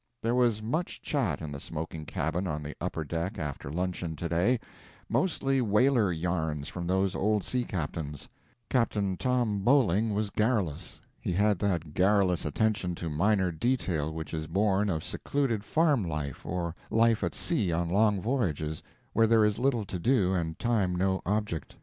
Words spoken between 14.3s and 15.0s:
is born